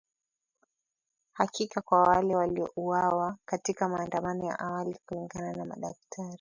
[1.33, 6.29] Haki kwa wale waliouawa katika maandamano ya awali kulingana na madaktari